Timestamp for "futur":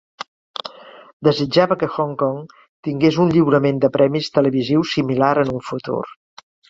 5.69-6.01